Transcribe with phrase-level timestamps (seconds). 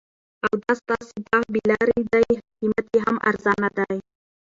[0.45, 3.97] او دا ستاسي باغ بې لاري دي قیمت یې هم ارزانه دي